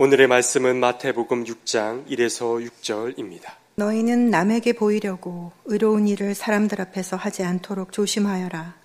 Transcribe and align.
오늘의 0.00 0.28
말씀은 0.28 0.78
마태복음 0.78 1.42
6장 1.42 2.06
1에서 2.06 2.64
6절입니다. 2.64 3.50
너희는 3.74 4.30
남에게 4.30 4.72
보이려고 4.74 5.50
의로운 5.64 6.06
일을 6.06 6.36
사람들 6.36 6.80
앞에서 6.80 7.16
하지 7.16 7.42
않도록 7.42 7.90
조심하여라. 7.90 8.76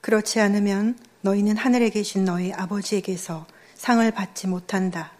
그렇지 0.00 0.40
않으면 0.40 0.98
너희는 1.20 1.56
하늘에 1.56 1.88
계신 1.90 2.24
너희 2.24 2.52
아버지에게서 2.52 3.46
상을 3.76 4.10
받지 4.10 4.48
못한다. 4.48 5.12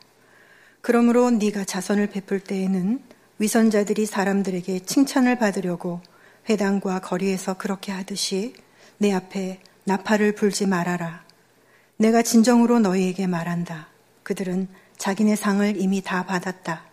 그러므로 0.80 1.30
네가 1.30 1.62
자선을 1.62 2.08
베풀 2.08 2.40
때에는 2.40 3.00
위선자들이 3.38 4.04
사람들에게 4.04 4.80
칭찬을 4.80 5.38
받으려고 5.38 6.00
회당과 6.50 7.02
거리에서 7.02 7.54
그렇게 7.54 7.92
하듯이 7.92 8.52
내 8.98 9.12
앞에 9.12 9.60
나팔을 9.84 10.34
불지 10.34 10.66
말아라. 10.66 11.24
내가 11.98 12.22
진정으로 12.22 12.80
너희에게 12.80 13.28
말한다. 13.28 13.86
그들은 14.24 14.66
자기네 14.98 15.36
상을 15.36 15.80
이미 15.80 16.02
다 16.02 16.24
받았다. 16.24 16.84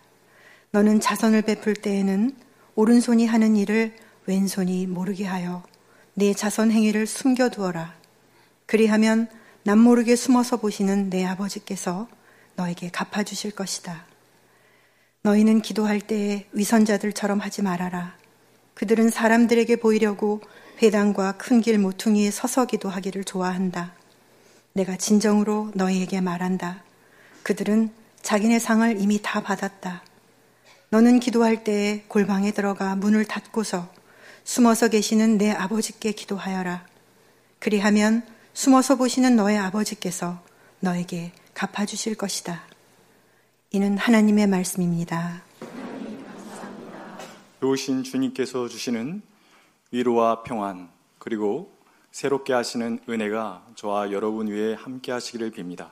너는 0.70 1.00
자선을 1.00 1.42
베풀 1.42 1.74
때에는 1.74 2.36
오른손이 2.74 3.26
하는 3.26 3.56
일을 3.56 3.94
왼손이 4.26 4.86
모르게 4.86 5.24
하여 5.24 5.62
네 6.14 6.34
자선 6.34 6.70
행위를 6.70 7.06
숨겨두어라. 7.06 7.94
그리하면 8.66 9.28
남 9.62 9.78
모르게 9.78 10.16
숨어서 10.16 10.58
보시는 10.58 11.10
내 11.10 11.24
아버지께서 11.24 12.08
너에게 12.56 12.90
갚아주실 12.90 13.52
것이다. 13.52 14.04
너희는 15.22 15.62
기도할 15.62 16.00
때에 16.00 16.46
위선자들처럼 16.52 17.40
하지 17.40 17.62
말아라. 17.62 18.16
그들은 18.74 19.10
사람들에게 19.10 19.76
보이려고 19.76 20.40
회당과 20.82 21.32
큰 21.38 21.60
길 21.60 21.78
모퉁이에 21.78 22.30
서서 22.30 22.66
기도하기를 22.66 23.24
좋아한다. 23.24 23.94
내가 24.72 24.96
진정으로 24.96 25.70
너희에게 25.74 26.20
말한다. 26.20 26.82
그들은 27.42 27.90
자기네 28.24 28.58
상을 28.58 28.98
이미 29.00 29.20
다 29.22 29.42
받았다. 29.42 30.02
너는 30.88 31.20
기도할 31.20 31.62
때에 31.62 32.04
골방에 32.08 32.52
들어가 32.52 32.96
문을 32.96 33.26
닫고서 33.26 33.92
숨어서 34.44 34.88
계시는 34.88 35.36
내 35.36 35.50
아버지께 35.50 36.12
기도하여라. 36.12 36.86
그리하면 37.58 38.26
숨어서 38.54 38.96
보시는 38.96 39.36
너의 39.36 39.58
아버지께서 39.58 40.42
너에게 40.80 41.32
갚아주실 41.52 42.14
것이다. 42.14 42.62
이는 43.72 43.98
하나님의 43.98 44.46
말씀입니다. 44.46 45.42
좋으신 47.60 48.04
주님께서 48.04 48.68
주시는 48.68 49.20
위로와 49.90 50.44
평안, 50.44 50.88
그리고 51.18 51.76
새롭게 52.10 52.54
하시는 52.54 53.00
은혜가 53.06 53.66
저와 53.74 54.12
여러분 54.12 54.48
위에 54.48 54.72
함께 54.74 55.12
하시기를 55.12 55.50
빕니다. 55.50 55.90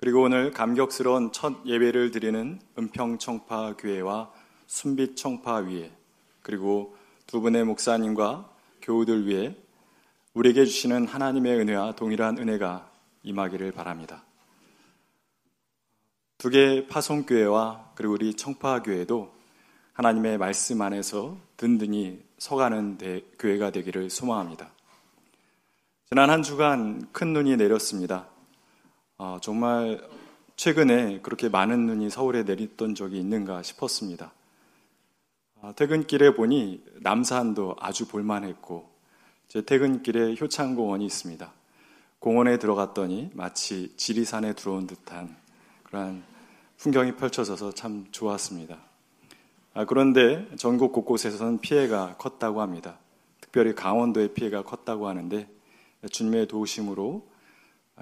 그리고 0.00 0.22
오늘 0.22 0.50
감격스러운 0.50 1.30
첫 1.30 1.66
예배를 1.66 2.10
드리는 2.10 2.58
은평청파 2.78 3.74
교회와 3.76 4.32
순빛청파 4.66 5.56
위에 5.56 5.92
그리고 6.40 6.96
두 7.26 7.42
분의 7.42 7.66
목사님과 7.66 8.50
교우들 8.80 9.26
위해 9.26 9.54
우리에게 10.32 10.64
주시는 10.64 11.06
하나님의 11.06 11.54
은혜와 11.58 11.96
동일한 11.96 12.38
은혜가 12.38 12.90
임하기를 13.24 13.72
바랍니다. 13.72 14.24
두 16.38 16.48
개의 16.48 16.86
파송교회와 16.86 17.92
그리고 17.94 18.14
우리 18.14 18.32
청파교회도 18.32 19.30
하나님의 19.92 20.38
말씀 20.38 20.80
안에서 20.80 21.36
든든히 21.58 22.24
서가는 22.38 22.96
교회가 23.38 23.70
되기를 23.70 24.08
소망합니다. 24.08 24.70
지난 26.08 26.30
한 26.30 26.42
주간 26.42 27.06
큰 27.12 27.34
눈이 27.34 27.58
내렸습니다. 27.58 28.30
어, 29.22 29.36
정말 29.42 30.02
최근에 30.56 31.20
그렇게 31.20 31.50
많은 31.50 31.84
눈이 31.84 32.08
서울에 32.08 32.42
내렸던 32.42 32.94
적이 32.94 33.18
있는가 33.18 33.62
싶었습니다. 33.62 34.32
어, 35.60 35.74
퇴근길에 35.76 36.34
보니 36.34 36.82
남산도 37.00 37.76
아주 37.78 38.08
볼만했고 38.08 38.88
제 39.48 39.60
퇴근길에 39.60 40.36
효창공원이 40.40 41.04
있습니다. 41.04 41.52
공원에 42.18 42.58
들어갔더니 42.58 43.30
마치 43.34 43.92
지리산에 43.98 44.54
들어온 44.54 44.86
듯한 44.86 45.36
그러한 45.82 46.22
풍경이 46.78 47.16
펼쳐져서 47.16 47.72
참 47.72 48.06
좋았습니다. 48.12 48.78
아, 49.74 49.84
그런데 49.84 50.48
전국 50.56 50.94
곳곳에서는 50.94 51.58
피해가 51.58 52.16
컸다고 52.16 52.62
합니다. 52.62 52.96
특별히 53.42 53.74
강원도의 53.74 54.32
피해가 54.32 54.62
컸다고 54.62 55.08
하는데 55.08 55.46
주님의 56.10 56.48
도우심으로 56.48 57.29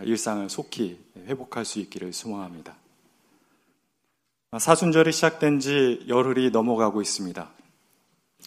일상을 0.03 0.49
속히 0.49 0.99
회복할 1.27 1.65
수 1.65 1.79
있기를 1.81 2.13
소망합니다. 2.13 2.77
사순절이 4.57 5.13
시작된 5.13 5.61
지 5.61 6.05
열흘이 6.09 6.51
넘어가고 6.51 7.03
있습니다. 7.03 7.51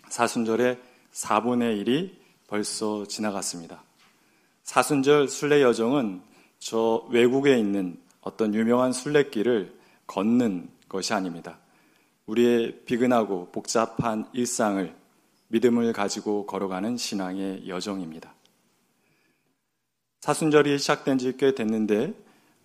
사순절의 0.10 0.80
4분의 1.14 1.86
1이 1.86 2.12
벌써 2.48 3.06
지나갔습니다. 3.06 3.84
사순절 4.64 5.28
순례 5.28 5.62
여정은 5.62 6.22
저 6.60 7.06
외국에 7.10 7.58
있는 7.58 8.00
어떤 8.22 8.54
유명한 8.54 8.94
순례길을 8.94 9.78
걷는 10.08 10.70
것이 10.90 11.14
아닙니다. 11.14 11.60
우리의 12.26 12.84
비근하고 12.86 13.50
복잡한 13.52 14.28
일상을 14.34 14.96
믿음을 15.50 15.94
가지고 15.94 16.46
걸어가는 16.46 16.98
신앙의 16.98 17.68
여정입니다. 17.68 18.34
사순절이 20.22 20.78
시작된 20.78 21.18
지 21.18 21.36
꽤 21.36 21.56
됐는데 21.56 22.14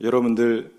여러분들 0.02 0.74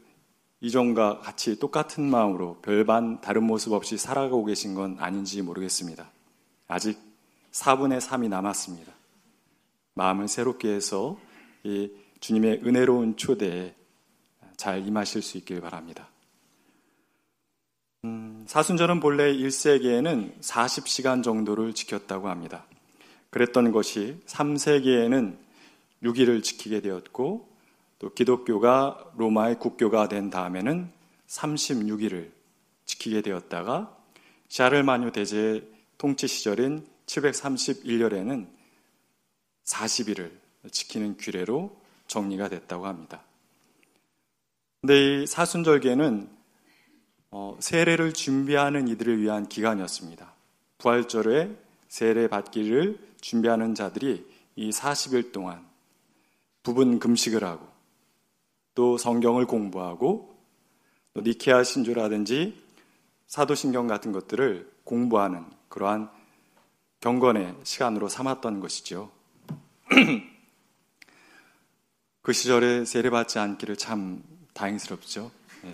이전과 0.61 1.19
같이 1.19 1.59
똑같은 1.59 2.07
마음으로 2.09 2.59
별반 2.61 3.19
다른 3.19 3.43
모습 3.43 3.73
없이 3.73 3.97
살아가고 3.97 4.45
계신 4.45 4.75
건 4.75 4.95
아닌지 4.99 5.41
모르겠습니다. 5.41 6.09
아직 6.67 6.99
4분의 7.51 7.99
3이 7.99 8.29
남았습니다. 8.29 8.93
마음을 9.95 10.27
새롭게 10.27 10.69
해서 10.69 11.17
이 11.63 11.89
주님의 12.19 12.61
은혜로운 12.63 13.17
초대에 13.17 13.73
잘 14.55 14.87
임하실 14.87 15.23
수 15.23 15.37
있길 15.37 15.61
바랍니다. 15.61 16.09
음, 18.05 18.45
사순절은 18.47 18.99
본래 18.99 19.33
1세기에는 19.33 20.41
40시간 20.41 21.23
정도를 21.23 21.73
지켰다고 21.73 22.29
합니다. 22.29 22.65
그랬던 23.31 23.71
것이 23.71 24.19
3세기에는 24.27 25.46
6일을 26.03 26.43
지키게 26.43 26.81
되었고 26.81 27.49
또 27.99 28.13
기독교가 28.13 29.11
로마의 29.15 29.59
국교가 29.59 30.07
된 30.07 30.29
다음에는 30.29 30.91
36일을 31.27 32.31
지키게 32.85 33.21
되었다가 33.21 33.97
샤를마뉴 34.49 35.11
대제 35.11 35.67
통치 35.97 36.27
시절인 36.27 36.87
731년에는 37.05 38.47
40일을 39.65 40.31
지키는 40.71 41.17
규례로 41.17 41.75
정리가 42.07 42.49
됐다고 42.49 42.85
합니다. 42.87 43.23
근데 44.81 45.23
이 45.23 45.27
사순절계는 45.27 46.29
어, 47.31 47.57
세례를 47.59 48.13
준비하는 48.13 48.87
이들을 48.87 49.21
위한 49.21 49.49
기간이었습니다. 49.49 50.33
부활절에 50.77 51.57
세례 51.89 52.27
받기를 52.27 52.99
준비하는 53.19 53.75
자들이 53.75 54.25
이 54.55 54.69
40일 54.69 55.33
동안 55.33 55.66
부분 56.67 56.99
금식을 56.99 57.45
하고 57.45 57.65
또 58.75 58.97
성경을 58.97 59.47
공부하고 59.47 60.37
또 61.13 61.21
니케아 61.21 61.63
신조라든지 61.63 62.61
사도신경 63.25 63.87
같은 63.87 64.11
것들을 64.11 64.69
공부하는 64.83 65.45
그러한 65.69 66.09
경건의 66.99 67.55
시간으로 67.63 68.09
삼았던 68.09 68.59
것이죠. 68.59 69.09
그 72.21 72.33
시절에 72.33 72.83
세례받지 72.83 73.39
않기를 73.39 73.77
참 73.77 74.21
다행스럽죠. 74.53 75.31
네. 75.63 75.71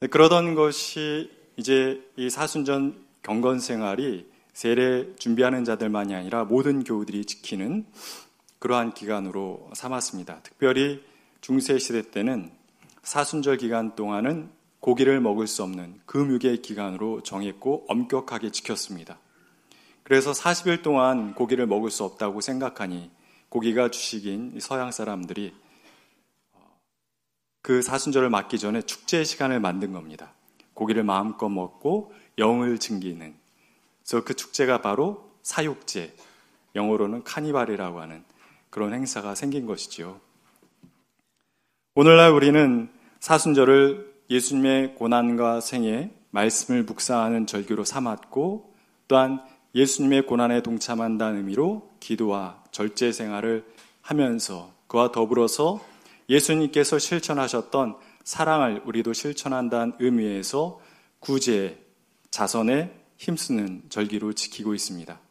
네, 0.00 0.06
그러던 0.08 0.56
것이 0.56 1.30
이제 1.56 2.04
이 2.16 2.28
사순전 2.30 3.00
경건 3.22 3.60
생활이 3.60 4.28
세례 4.52 5.14
준비하는 5.14 5.64
자들만이 5.64 6.16
아니라 6.16 6.42
모든 6.42 6.82
교우들이 6.82 7.24
지키는 7.26 7.86
그러한 8.64 8.94
기간으로 8.94 9.68
삼았습니다. 9.74 10.40
특별히 10.42 11.04
중세 11.42 11.78
시대 11.78 12.00
때는 12.00 12.50
사순절 13.02 13.58
기간 13.58 13.94
동안은 13.94 14.50
고기를 14.80 15.20
먹을 15.20 15.46
수 15.46 15.62
없는 15.62 16.00
금육의 16.06 16.62
기간으로 16.62 17.22
정했고 17.22 17.84
엄격하게 17.88 18.52
지켰습니다. 18.52 19.18
그래서 20.02 20.32
40일 20.32 20.82
동안 20.82 21.34
고기를 21.34 21.66
먹을 21.66 21.90
수 21.90 22.04
없다고 22.04 22.40
생각하니 22.40 23.10
고기가 23.50 23.90
주식인 23.90 24.58
서양 24.60 24.92
사람들이 24.92 25.52
그 27.60 27.82
사순절을 27.82 28.30
맞기 28.30 28.58
전에 28.58 28.80
축제 28.80 29.24
시간을 29.24 29.60
만든 29.60 29.92
겁니다. 29.92 30.32
고기를 30.72 31.04
마음껏 31.04 31.50
먹고 31.50 32.14
영을 32.38 32.78
즐기는. 32.78 33.34
그래서 33.98 34.24
그 34.24 34.32
축제가 34.32 34.80
바로 34.80 35.32
사육제, 35.42 36.16
영어로는 36.74 37.24
카니발이라고 37.24 38.00
하는 38.00 38.24
그런 38.74 38.92
행사가 38.92 39.36
생긴 39.36 39.66
것이지요. 39.66 40.20
오늘날 41.94 42.32
우리는 42.32 42.88
사순절을 43.20 44.12
예수님의 44.28 44.96
고난과 44.96 45.60
생애, 45.60 46.10
말씀을 46.32 46.82
묵상하는 46.82 47.46
절기로 47.46 47.84
삼았고 47.84 48.74
또한 49.06 49.40
예수님의 49.76 50.26
고난에 50.26 50.60
동참한다는 50.60 51.36
의미로 51.36 51.88
기도와 52.00 52.64
절제 52.72 53.12
생활을 53.12 53.64
하면서 54.02 54.72
그와 54.88 55.12
더불어서 55.12 55.80
예수님께서 56.28 56.98
실천하셨던 56.98 57.94
사랑을 58.24 58.82
우리도 58.84 59.12
실천한다는 59.12 59.92
의미에서 60.00 60.80
구제, 61.20 61.80
자선에 62.30 62.92
힘쓰는 63.18 63.84
절기로 63.88 64.32
지키고 64.32 64.74
있습니다. 64.74 65.23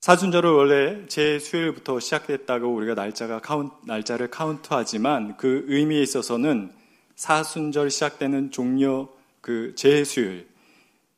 사순절을 0.00 0.50
원래 0.50 1.06
제 1.08 1.38
수요일부터 1.38 1.98
시작됐다고 1.98 2.72
우리가 2.72 2.94
날짜가 2.94 3.40
카운, 3.40 3.70
날짜를 3.84 4.30
카운트하지만 4.30 5.36
그 5.36 5.64
의미에 5.66 6.00
있어서는 6.02 6.72
사순절 7.16 7.90
시작되는 7.90 8.52
종료 8.52 9.08
그 9.40 9.74
제 9.74 10.04
수요일, 10.04 10.48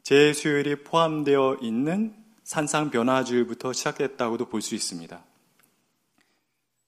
제 0.03 0.33
수요일이 0.33 0.77
포함되어 0.77 1.59
있는 1.61 2.15
산상 2.43 2.91
변화주일부터 2.91 3.73
시작됐다고도 3.73 4.47
볼 4.47 4.63
수 4.63 4.75
있습니다. 4.75 5.23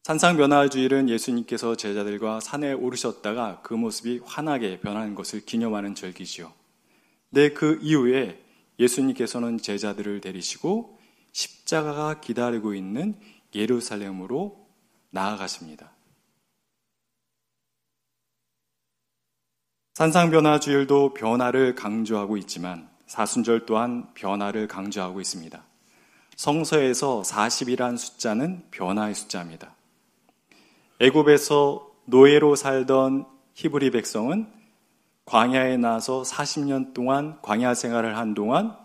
산상 0.02 0.36
변화주일은 0.36 1.08
예수님께서 1.08 1.76
제자들과 1.76 2.40
산에 2.40 2.72
오르셨다가 2.72 3.60
그 3.62 3.74
모습이 3.74 4.20
환하게 4.24 4.80
변하는 4.80 5.14
것을 5.14 5.44
기념하는 5.44 5.94
절기지요. 5.94 6.52
네, 7.30 7.50
그 7.50 7.78
이후에 7.82 8.42
예수님께서는 8.80 9.58
제자들을 9.58 10.20
데리시고 10.20 10.98
십자가가 11.32 12.20
기다리고 12.20 12.74
있는 12.74 13.18
예루살렘으로 13.54 14.66
나아가십니다. 15.10 15.92
산상변화주일도 19.94 21.12
변화를 21.12 21.74
강조하고 21.74 22.36
있지만 22.38 22.88
사순절 23.06 23.66
또한 23.66 24.12
변화를 24.14 24.66
강조하고 24.66 25.20
있습니다. 25.20 25.62
성서에서 26.36 27.22
40이란 27.22 27.98
숫자는 27.98 28.68
변화의 28.70 29.14
숫자입니다. 29.14 29.74
애굽에서 31.00 31.90
노예로 32.06 32.56
살던 32.56 33.26
히브리 33.54 33.90
백성은 33.90 34.50
광야에 35.26 35.76
나서 35.76 36.22
40년 36.22 36.94
동안 36.94 37.40
광야 37.42 37.74
생활을 37.74 38.16
한 38.16 38.34
동안 38.34 38.76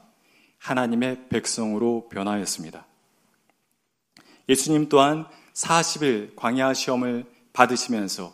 하나님의 0.60 1.30
백성으로 1.30 2.10
변화했습니다. 2.10 2.86
예수님 4.50 4.90
또한 4.90 5.26
40일 5.54 6.36
광야 6.36 6.74
시험을 6.74 7.26
받으시면서 7.54 8.34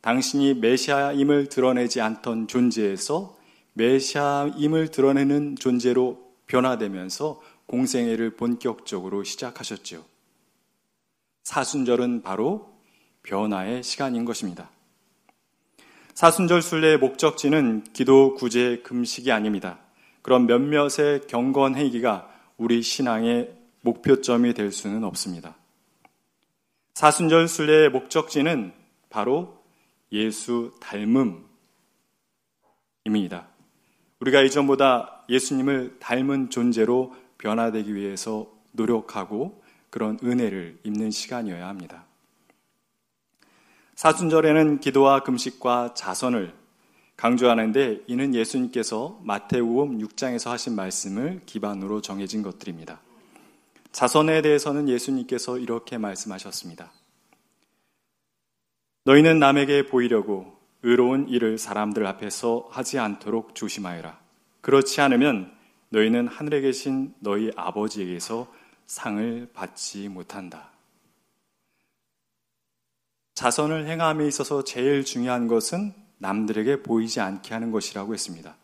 당신이 0.00 0.54
메시아임을 0.54 1.48
드러내지 1.48 2.00
않던 2.00 2.48
존재에서 2.48 3.36
메시아임을 3.74 4.90
드러내는 4.90 5.56
존재로 5.56 6.30
변화되면서 6.46 7.40
공생애를 7.66 8.36
본격적으로 8.36 9.24
시작하셨죠. 9.24 10.04
사순절은 11.44 12.22
바로 12.22 12.72
변화의 13.22 13.82
시간인 13.82 14.24
것입니다. 14.24 14.70
사순절 16.14 16.62
순례의 16.62 16.98
목적지는 16.98 17.84
기도, 17.92 18.34
구제, 18.34 18.80
금식이 18.82 19.30
아닙니다. 19.32 19.78
그런 20.30 20.46
몇몇의 20.46 21.26
경건 21.26 21.74
행위가 21.74 22.30
우리 22.56 22.82
신앙의 22.82 23.52
목표점이 23.80 24.54
될 24.54 24.70
수는 24.70 25.02
없습니다. 25.02 25.56
사순절 26.94 27.48
순례의 27.48 27.88
목적지는 27.88 28.72
바로 29.08 29.58
예수 30.12 30.72
닮음입니다. 30.78 31.48
우리가 34.20 34.42
이전보다 34.42 35.24
예수님을 35.28 35.96
닮은 35.98 36.50
존재로 36.50 37.12
변화되기 37.38 37.92
위해서 37.96 38.46
노력하고 38.70 39.64
그런 39.90 40.16
은혜를 40.22 40.78
입는 40.84 41.10
시간이어야 41.10 41.66
합니다. 41.66 42.04
사순절에는 43.96 44.78
기도와 44.78 45.24
금식과 45.24 45.94
자선을 45.94 46.59
강조하는데 47.20 48.04
이는 48.06 48.34
예수님께서 48.34 49.20
마태우음 49.22 49.98
6장에서 49.98 50.48
하신 50.48 50.74
말씀을 50.74 51.42
기반으로 51.44 52.00
정해진 52.00 52.42
것들입니다. 52.42 52.98
자선에 53.92 54.40
대해서는 54.40 54.88
예수님께서 54.88 55.58
이렇게 55.58 55.98
말씀하셨습니다. 55.98 56.90
너희는 59.04 59.38
남에게 59.38 59.86
보이려고 59.86 60.56
의로운 60.82 61.28
일을 61.28 61.58
사람들 61.58 62.06
앞에서 62.06 62.68
하지 62.70 62.98
않도록 62.98 63.54
조심하여라. 63.54 64.18
그렇지 64.62 65.02
않으면 65.02 65.54
너희는 65.90 66.26
하늘에 66.26 66.62
계신 66.62 67.12
너희 67.18 67.50
아버지에게서 67.54 68.50
상을 68.86 69.46
받지 69.52 70.08
못한다. 70.08 70.70
자선을 73.34 73.88
행함에 73.88 74.26
있어서 74.26 74.64
제일 74.64 75.04
중요한 75.04 75.48
것은 75.48 76.00
남들에게 76.20 76.82
보이지 76.82 77.20
않게 77.20 77.52
하는 77.52 77.70
것이라고 77.72 78.14
했습니다. 78.14 78.56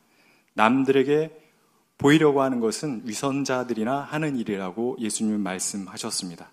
남들에게 0.54 1.42
보이려고 1.98 2.42
하는 2.42 2.60
것은 2.60 3.02
위선자들이나 3.04 4.00
하는 4.00 4.36
일이라고 4.36 4.96
예수님은 5.00 5.40
말씀하셨습니다. 5.40 6.50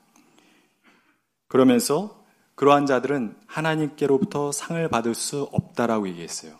그러면서 1.48 2.24
그러한 2.56 2.86
자들은 2.86 3.36
하나님께로부터 3.46 4.52
상을 4.52 4.88
받을 4.88 5.14
수 5.14 5.44
없다라고 5.52 6.08
얘기했어요. 6.10 6.58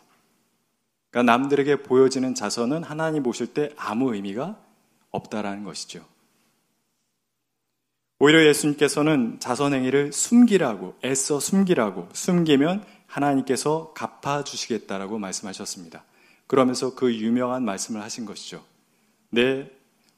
그러니까 1.10 1.32
남들에게 1.32 1.82
보여지는 1.82 2.34
자선은 2.34 2.82
하나님 2.82 3.22
보실 3.22 3.46
때 3.48 3.70
아무 3.76 4.14
의미가 4.14 4.58
없다라는 5.10 5.64
것이죠. 5.64 6.04
오히려 8.18 8.44
예수님께서는 8.46 9.38
자선행위를 9.40 10.12
숨기라고, 10.12 10.96
애써 11.04 11.40
숨기라고, 11.40 12.08
숨기면 12.12 12.84
하나님께서 13.14 13.92
갚아주시겠다라고 13.94 15.18
말씀하셨습니다. 15.18 16.04
그러면서 16.46 16.94
그 16.94 17.14
유명한 17.14 17.64
말씀을 17.64 18.02
하신 18.02 18.24
것이죠. 18.24 18.64
내 19.30 19.70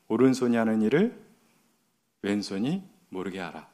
오른손이 0.08 0.56
하는 0.56 0.82
일을 0.82 1.18
왼손이 2.22 2.82
모르게 3.10 3.38
하라. 3.40 3.68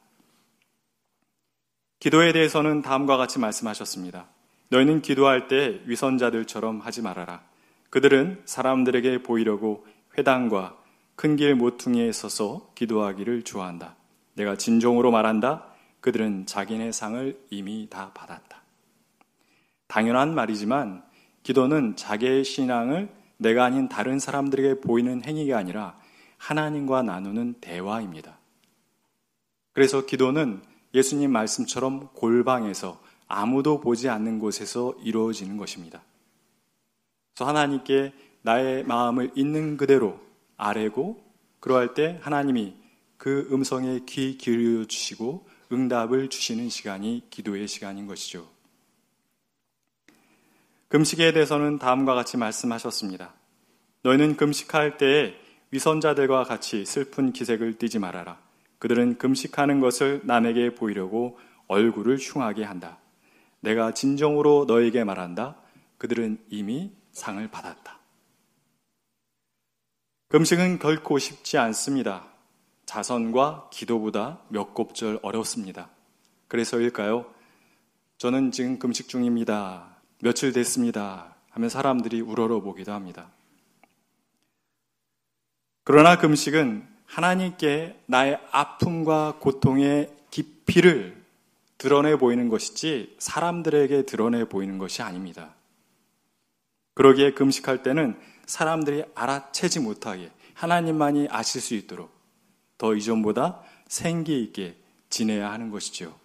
기도에 1.99 2.33
대해서는 2.33 2.81
다음과 2.81 3.17
같이 3.17 3.39
말씀하셨습니다. 3.39 4.27
너희는 4.69 5.01
기도할 5.01 5.47
때 5.47 5.81
위선자들처럼 5.85 6.79
하지 6.79 7.01
말아라. 7.01 7.43
그들은 7.89 8.41
사람들에게 8.45 9.23
보이려고 9.23 9.85
회당과 10.17 10.77
큰 11.15 11.35
길 11.35 11.55
모퉁이에 11.55 12.11
서서 12.11 12.71
기도하기를 12.75 13.43
좋아한다. 13.43 13.95
내가 14.33 14.57
진정으로 14.57 15.11
말한다. 15.11 15.65
그들은 16.01 16.45
자기네 16.47 16.91
상을 16.91 17.39
이미 17.49 17.87
다 17.89 18.11
받았다. 18.13 18.62
당연한 19.93 20.33
말이지만 20.33 21.03
기도는 21.43 21.95
자기의 21.95 22.43
신앙을 22.45 23.13
내가 23.37 23.63
아닌 23.63 23.87
다른 23.87 24.17
사람들에게 24.17 24.81
보이는 24.81 25.23
행위가 25.23 25.55
아니라 25.55 25.95
하나님과 26.39 27.03
나누는 27.03 27.57
대화입니다. 27.61 28.39
그래서 29.71 30.03
기도는 30.07 30.63
예수님 30.95 31.31
말씀처럼 31.31 32.09
골방에서 32.15 32.99
아무도 33.27 33.81
보지 33.81 34.09
않는 34.09 34.39
곳에서 34.39 34.95
이루어지는 35.03 35.57
것입니다. 35.57 36.01
그래서 37.35 37.47
하나님께 37.47 38.13
나의 38.41 38.85
마음을 38.85 39.29
있는 39.35 39.77
그대로 39.77 40.19
아뢰고 40.57 41.23
그러할 41.59 41.93
때 41.93 42.17
하나님이 42.23 42.73
그 43.17 43.47
음성에 43.51 43.99
귀 44.07 44.39
기울여 44.39 44.85
주시고 44.85 45.47
응답을 45.71 46.31
주시는 46.31 46.69
시간이 46.69 47.27
기도의 47.29 47.67
시간인 47.67 48.07
것이죠. 48.07 48.52
금식에 50.93 51.33
대해서는 51.33 51.79
다음과 51.79 52.13
같이 52.13 52.37
말씀하셨습니다. 52.37 53.33
너희는 54.03 54.37
금식할 54.37 54.99
때에 54.99 55.33
위선자들과 55.71 56.43
같이 56.43 56.85
슬픈 56.85 57.33
기색을 57.33 57.79
띠지 57.79 57.97
말아라. 57.97 58.39
그들은 58.77 59.17
금식하는 59.17 59.79
것을 59.79 60.21
남에게 60.25 60.75
보이려고 60.75 61.39
얼굴을 61.67 62.19
흉하게 62.19 62.63
한다. 62.63 62.99
내가 63.59 63.95
진정으로 63.95 64.65
너에게 64.67 65.03
말한다. 65.03 65.55
그들은 65.97 66.37
이미 66.49 66.91
상을 67.11 67.47
받았다. 67.47 67.97
금식은 70.29 70.77
결코 70.77 71.17
쉽지 71.17 71.57
않습니다. 71.57 72.27
자선과 72.85 73.69
기도보다 73.71 74.41
몇 74.47 74.75
곱절 74.75 75.21
어렵습니다. 75.23 75.89
그래서일까요? 76.47 77.25
저는 78.19 78.51
지금 78.51 78.77
금식 78.77 79.09
중입니다. 79.09 79.92
며칠 80.23 80.53
됐습니다. 80.53 81.35
하면 81.49 81.67
사람들이 81.67 82.21
우러러 82.21 82.61
보기도 82.61 82.93
합니다. 82.93 83.29
그러나 85.83 86.17
금식은 86.17 86.87
하나님께 87.05 87.99
나의 88.05 88.39
아픔과 88.51 89.39
고통의 89.41 90.15
깊이를 90.31 91.21
드러내 91.77 92.15
보이는 92.15 92.47
것이지 92.47 93.17
사람들에게 93.19 94.05
드러내 94.05 94.45
보이는 94.45 94.77
것이 94.77 95.01
아닙니다. 95.01 95.55
그러기에 96.93 97.33
금식할 97.33 97.83
때는 97.83 98.17
사람들이 98.45 99.03
알아채지 99.15 99.81
못하게 99.81 100.31
하나님만이 100.53 101.27
아실 101.31 101.59
수 101.59 101.73
있도록 101.73 102.09
더 102.77 102.95
이전보다 102.95 103.61
생기 103.89 104.41
있게 104.41 104.77
지내야 105.09 105.51
하는 105.51 105.69
것이죠. 105.69 106.17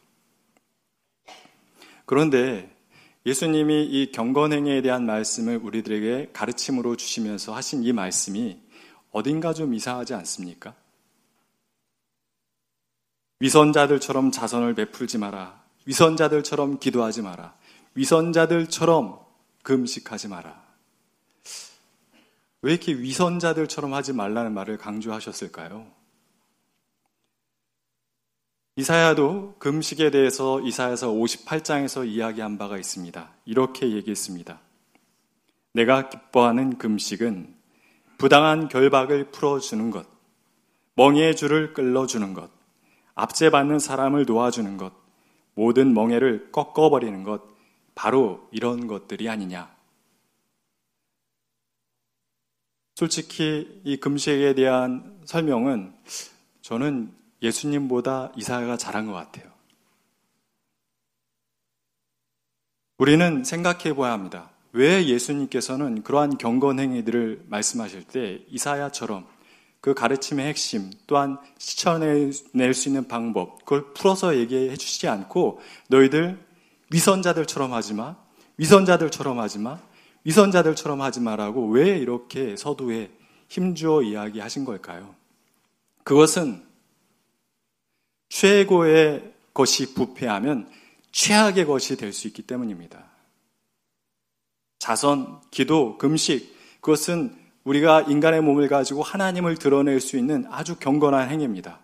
그런데 2.06 2.77
예수님이 3.26 3.84
이 3.84 4.12
경건행위에 4.12 4.82
대한 4.82 5.04
말씀을 5.04 5.58
우리들에게 5.58 6.30
가르침으로 6.32 6.96
주시면서 6.96 7.54
하신 7.54 7.84
이 7.84 7.92
말씀이 7.92 8.60
어딘가 9.10 9.52
좀 9.52 9.74
이상하지 9.74 10.14
않습니까? 10.14 10.74
위선자들처럼 13.40 14.30
자선을 14.30 14.74
베풀지 14.74 15.18
마라. 15.18 15.62
위선자들처럼 15.86 16.78
기도하지 16.78 17.22
마라. 17.22 17.54
위선자들처럼 17.94 19.20
금식하지 19.62 20.28
마라. 20.28 20.66
왜 22.62 22.72
이렇게 22.72 22.92
위선자들처럼 22.92 23.94
하지 23.94 24.12
말라는 24.12 24.52
말을 24.52 24.78
강조하셨을까요? 24.78 25.97
이사야도 28.78 29.56
금식에 29.58 30.12
대해서 30.12 30.60
이사야서 30.60 31.10
58장에서 31.10 32.08
이야기한 32.08 32.58
바가 32.58 32.76
있습니다. 32.78 33.28
이렇게 33.44 33.90
얘기했습니다. 33.90 34.60
내가 35.72 36.08
기뻐하는 36.08 36.78
금식은 36.78 37.56
부당한 38.18 38.68
결박을 38.68 39.32
풀어주는 39.32 39.90
것, 39.90 40.06
멍해의 40.94 41.34
줄을 41.34 41.74
끌어주는 41.74 42.32
것, 42.34 42.52
압제받는 43.16 43.80
사람을 43.80 44.26
놓아주는 44.26 44.76
것, 44.76 44.92
모든 45.54 45.92
멍해를 45.92 46.52
꺾어버리는 46.52 47.24
것, 47.24 47.42
바로 47.96 48.48
이런 48.52 48.86
것들이 48.86 49.28
아니냐. 49.28 49.74
솔직히 52.94 53.80
이 53.82 53.96
금식에 53.96 54.54
대한 54.54 55.20
설명은 55.24 55.96
저는 56.62 57.17
예수님보다 57.42 58.32
이사야가 58.36 58.76
잘한 58.76 59.06
것 59.06 59.12
같아요. 59.12 59.50
우리는 62.98 63.44
생각해 63.44 63.94
봐야 63.94 64.12
합니다. 64.12 64.50
왜 64.72 65.06
예수님께서는 65.06 66.02
그러한 66.02 66.36
경건 66.36 66.80
행위들을 66.80 67.44
말씀하실 67.48 68.04
때 68.04 68.44
이사야처럼 68.48 69.26
그 69.80 69.94
가르침의 69.94 70.46
핵심 70.46 70.90
또한 71.06 71.38
실천해낼 71.58 72.74
수 72.74 72.88
있는 72.88 73.06
방법 73.06 73.64
그걸 73.64 73.92
풀어서 73.94 74.36
얘기해 74.36 74.76
주시지 74.76 75.06
않고 75.08 75.60
너희들 75.88 76.44
위선자들처럼 76.90 77.72
하지 77.72 77.94
마 77.94 78.16
위선자들처럼 78.56 79.38
하지 79.38 79.58
마 79.60 79.80
위선자들처럼 80.24 81.00
하지 81.00 81.20
마라고 81.20 81.68
왜 81.68 81.96
이렇게 81.96 82.56
서두에 82.56 83.10
힘주어 83.48 84.02
이야기하신 84.02 84.64
걸까요? 84.64 85.14
그것은 86.02 86.67
최고의 88.28 89.32
것이 89.54 89.94
부패하면 89.94 90.70
최악의 91.12 91.66
것이 91.66 91.96
될 91.96 92.12
수 92.12 92.26
있기 92.28 92.42
때문입니다. 92.42 93.04
자선, 94.78 95.40
기도, 95.50 95.98
금식, 95.98 96.56
그것은 96.80 97.36
우리가 97.64 98.02
인간의 98.02 98.40
몸을 98.42 98.68
가지고 98.68 99.02
하나님을 99.02 99.56
드러낼 99.56 100.00
수 100.00 100.16
있는 100.16 100.46
아주 100.50 100.76
경건한 100.76 101.28
행위입니다. 101.28 101.80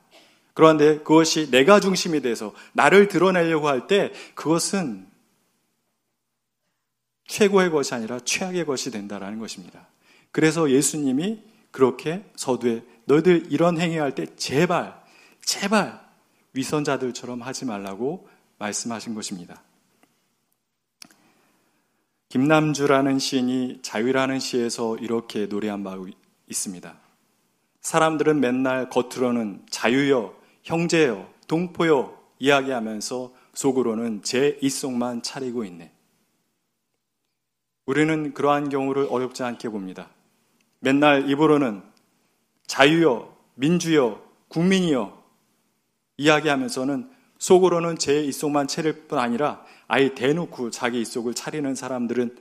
그런데 0.55 0.99
그것이 0.99 1.51
내가 1.51 1.81
중심이 1.81 2.21
돼서 2.21 2.55
나를 2.73 3.09
드러내려고 3.09 3.69
할 3.69 3.87
때 3.87 4.13
그것은 4.35 5.07
최고의 7.27 7.71
것이 7.71 7.95
아니라 7.95 8.21
최악의 8.21 8.65
것이 8.67 8.91
된다라는 8.91 9.39
것입니다. 9.41 9.89
그래서 10.31 10.71
예수님이 10.71 11.43
그렇게 11.71 12.25
서두에 12.37 12.83
너희들 13.07 13.49
이런 13.51 13.81
행위할 13.81 14.15
때 14.15 14.27
제발 14.37 15.03
제발 15.45 16.04
위선자들처럼 16.55 17.43
하지 17.43 17.65
말라고 17.65 18.29
말씀하신 18.59 19.15
것입니다. 19.15 19.63
김남주라는 22.29 23.19
시인이 23.19 23.81
자유라는 23.83 24.41
시에서 24.41 24.97
이렇게 24.97 25.47
노래한 25.47 25.85
바 25.85 25.97
있습니다. 26.49 26.97
사람들은 27.81 28.41
맨날 28.41 28.89
겉으로는 28.89 29.67
자유여, 29.71 30.35
형제여, 30.63 31.31
동포여 31.47 32.19
이야기하면서 32.39 33.33
속으로는 33.53 34.23
제 34.23 34.59
입속만 34.61 35.23
차리고 35.23 35.65
있네. 35.65 35.93
우리는 37.87 38.33
그러한 38.33 38.69
경우를 38.69 39.07
어렵지 39.11 39.43
않게 39.43 39.69
봅니다. 39.69 40.09
맨날 40.81 41.31
입으로는 41.31 41.83
자유여, 42.67 43.37
민주여, 43.55 44.21
국민이여 44.49 45.24
이야기하면서는 46.17 47.11
속으로는 47.39 47.99
제 47.99 48.23
입속만 48.23 48.69
차릴 48.69 49.07
뿐 49.07 49.19
아니라 49.19 49.65
아예 49.89 50.15
대놓고 50.15 50.71
자기 50.71 51.01
입속을 51.01 51.35
차리는 51.35 51.75
사람들은 51.75 52.37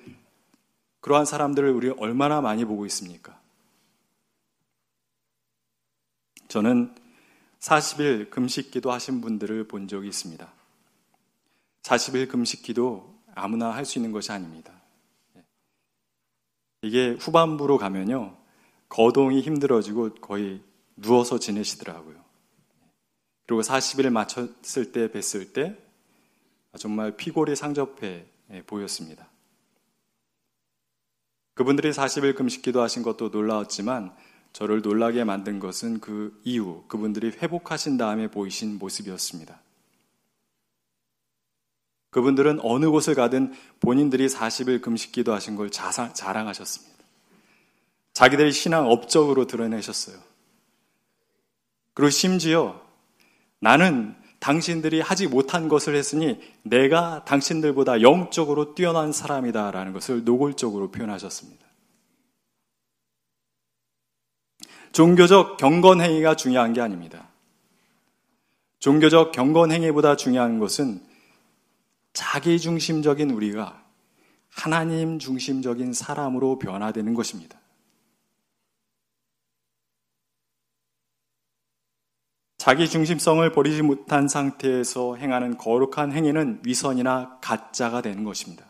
그러한 1.01 1.25
사람들을 1.25 1.69
우리 1.71 1.89
얼마나 1.89 2.39
많이 2.41 2.63
보고 2.63 2.85
있습니까? 2.85 3.39
저는 6.47 6.95
40일 7.59 8.29
금식 8.29 8.71
기도 8.71 8.91
하신 8.91 9.21
분들을 9.21 9.67
본 9.67 9.87
적이 9.87 10.09
있습니다. 10.09 10.51
40일 11.81 12.29
금식 12.29 12.61
기도 12.63 13.13
아무나 13.35 13.71
할 13.71 13.85
수 13.85 13.97
있는 13.97 14.11
것이 14.11 14.31
아닙니다. 14.31 14.71
이게 16.81 17.17
후반부로 17.19 17.77
가면요. 17.77 18.37
거동이 18.89 19.41
힘들어지고 19.41 20.15
거의 20.15 20.61
누워서 20.95 21.39
지내시더라고요. 21.39 22.22
그리고 23.45 23.61
40일 23.61 24.09
마쳤을 24.09 24.91
때 24.91 25.09
뵀을 25.09 25.53
때 25.53 25.77
정말 26.77 27.15
피골이 27.15 27.55
상접해 27.55 28.25
보였습니다. 28.65 29.29
그분들이 31.53 31.91
40일 31.91 32.35
금식 32.35 32.61
기도 32.63 32.81
하신 32.81 33.03
것도 33.03 33.29
놀라웠지만 33.29 34.15
저를 34.53 34.81
놀라게 34.81 35.23
만든 35.23 35.59
것은 35.59 35.99
그 35.99 36.39
이후 36.43 36.83
그분들이 36.87 37.29
회복하신 37.29 37.97
다음에 37.97 38.29
보이신 38.29 38.79
모습이었습니다. 38.79 39.59
그분들은 42.11 42.59
어느 42.61 42.89
곳을 42.89 43.15
가든 43.15 43.53
본인들이 43.79 44.27
40일 44.27 44.81
금식 44.81 45.11
기도 45.11 45.33
하신 45.33 45.55
걸 45.55 45.69
자랑하셨습니다. 45.69 46.93
자기들의 48.13 48.51
신앙 48.51 48.89
업적으로 48.89 49.47
드러내셨어요. 49.47 50.17
그리고 51.95 52.11
심지어 52.11 52.82
나는 53.63 54.13
당신들이 54.39 54.99
하지 54.99 55.25
못한 55.25 55.69
것을 55.69 55.95
했으니 55.95 56.37
내가 56.63 57.23
당신들보다 57.23 58.01
영적으로 58.01 58.75
뛰어난 58.75 59.13
사람이다 59.13 59.71
라는 59.71 59.93
것을 59.93 60.25
노골적으로 60.25 60.91
표현하셨습니다. 60.91 61.65
종교적 64.91 65.55
경건 65.55 66.01
행위가 66.01 66.35
중요한 66.35 66.73
게 66.73 66.81
아닙니다. 66.81 67.29
종교적 68.79 69.31
경건 69.31 69.71
행위보다 69.71 70.17
중요한 70.17 70.59
것은 70.59 71.01
자기 72.11 72.59
중심적인 72.59 73.31
우리가 73.31 73.81
하나님 74.49 75.19
중심적인 75.19 75.93
사람으로 75.93 76.59
변화되는 76.59 77.13
것입니다. 77.13 77.57
자기 82.63 82.87
중심성을 82.87 83.51
버리지 83.51 83.81
못한 83.81 84.29
상태에서 84.29 85.17
행하는 85.17 85.57
거룩한 85.57 86.13
행위는 86.13 86.61
위선이나 86.63 87.39
가짜가 87.41 88.01
되는 88.01 88.23
것입니다. 88.23 88.63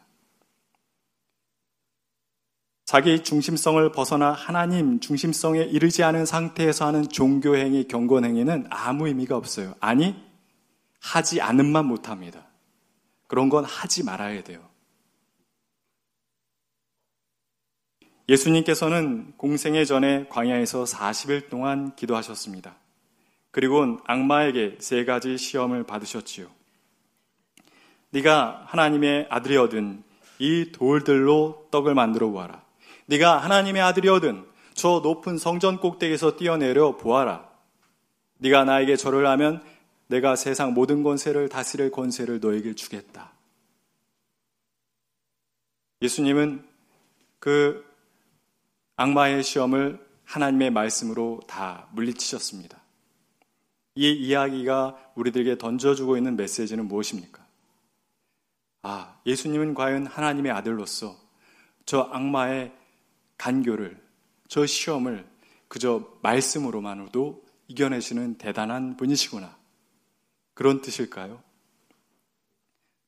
자기 2.86 3.24
중심성을 3.24 3.92
벗어나 3.92 4.32
하나님 4.32 5.00
중심성에 5.00 5.60
이르지 5.60 6.02
않은 6.02 6.26
상태에서 6.26 6.88
하는 6.88 7.08
종교행위, 7.08 7.88
경건행위는 7.88 8.66
아무 8.72 9.06
의미가 9.06 9.38
없어요. 9.38 9.76
아니, 9.80 10.16
하지 11.00 11.40
않음만 11.40 11.86
못합니다. 11.86 12.48
그런 13.28 13.50
건 13.50 13.64
하지 13.64 14.04
말아야 14.04 14.42
돼요. 14.42 14.68
예수님께서는 18.28 19.34
공생애 19.38 19.86
전에 19.86 20.26
광야에서 20.30 20.84
40일 20.86 21.52
동안 21.52 21.96
기도하셨습니다. 21.96 22.82
그리고 23.54 24.00
악마에게 24.06 24.78
세 24.80 25.06
가지 25.06 25.38
시험을 25.38 25.84
받으셨지요. 25.84 26.48
네가 28.10 28.64
하나님의 28.66 29.28
아들이어든 29.30 30.04
이 30.40 30.72
돌들로 30.72 31.68
떡을 31.70 31.94
만들어 31.94 32.30
보아라. 32.30 32.64
네가 33.06 33.38
하나님의 33.38 33.80
아들이어든 33.84 34.44
저 34.74 35.02
높은 35.04 35.38
성전 35.38 35.80
꼭대기에서 35.80 36.36
뛰어내려 36.36 36.98
보아라. 36.98 37.48
네가 38.40 38.64
나에게 38.64 38.96
절을 38.96 39.28
하면 39.28 39.64
내가 40.08 40.36
세상 40.36 40.74
모든 40.74 41.04
권세를 41.04 41.48
다스릴 41.48 41.92
권세를 41.92 42.40
너에게 42.40 42.74
주겠다. 42.74 43.34
예수님은 46.02 46.66
그 47.38 47.86
악마의 48.96 49.44
시험을 49.44 50.04
하나님의 50.26 50.72
말씀으로 50.72 51.42
다 51.46 51.88
물리치셨습니다. 51.92 52.83
이 53.96 54.12
이야기가 54.12 55.12
우리들에게 55.16 55.58
던져주고 55.58 56.18
있는 56.18 56.36
메시지는 56.36 56.88
무엇입니까? 56.88 57.46
아, 58.82 59.20
예수님은 59.26 59.74
과연 59.76 60.08
하나님의 60.08 60.52
아들로서 60.52 61.16
저 61.86 62.02
악마의 62.12 62.74
간교를, 63.38 64.02
저 64.48 64.66
시험을 64.66 65.26
그저 65.68 66.18
말씀으로만으로도 66.22 67.44
이겨내시는 67.68 68.38
대단한 68.38 68.98
분이시구나. 68.98 69.58
그런 70.54 70.82
뜻일까요? 70.82 71.42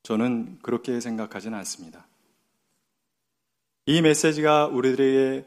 저는 0.02 0.58
그렇게 0.62 1.00
생각하지는 1.00 1.56
않습니다. 1.58 2.06
이 3.86 4.02
메시지가 4.02 4.66
우리들에게 4.66 5.46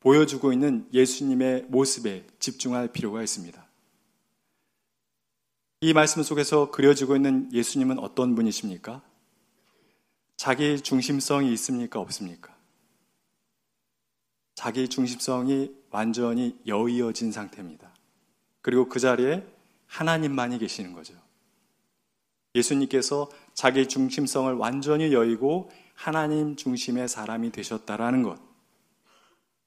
보여주고 0.00 0.52
있는 0.52 0.88
예수님의 0.92 1.66
모습에 1.68 2.26
집중할 2.38 2.88
필요가 2.88 3.22
있습니다. 3.22 3.69
이 5.82 5.94
말씀 5.94 6.22
속에서 6.22 6.70
그려지고 6.70 7.16
있는 7.16 7.50
예수님은 7.54 7.98
어떤 8.00 8.34
분이십니까? 8.34 9.00
자기 10.36 10.78
중심성이 10.78 11.54
있습니까? 11.54 12.00
없습니까? 12.00 12.54
자기 14.54 14.88
중심성이 14.88 15.74
완전히 15.90 16.60
여의어진 16.66 17.32
상태입니다. 17.32 17.94
그리고 18.60 18.90
그 18.90 19.00
자리에 19.00 19.42
하나님만이 19.86 20.58
계시는 20.58 20.92
거죠. 20.92 21.14
예수님께서 22.54 23.30
자기 23.54 23.88
중심성을 23.88 24.52
완전히 24.52 25.14
여의고 25.14 25.70
하나님 25.94 26.56
중심의 26.56 27.08
사람이 27.08 27.52
되셨다라는 27.52 28.22
것. 28.22 28.38